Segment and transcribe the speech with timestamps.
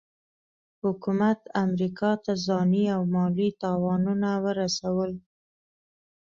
[0.83, 5.11] حکومت امریکا ته ځاني او مالي تاوانونه ورسول.